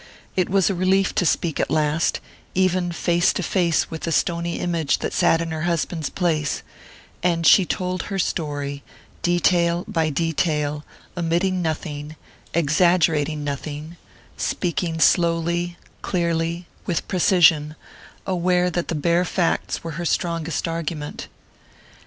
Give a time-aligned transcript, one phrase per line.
[0.35, 2.19] It was a relief to speak at last,
[2.55, 6.63] even face to face with the stony image that sat in her husband's place;
[7.21, 8.81] and she told her story,
[9.21, 10.83] detail by detail,
[11.15, 12.15] omitting nothing,
[12.51, 13.95] exaggerating nothing,
[14.37, 17.75] speaking slowly, clearly, with precision,
[18.25, 21.27] aware that the bare facts were her strongest argument.